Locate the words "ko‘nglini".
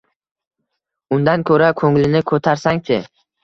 1.85-2.25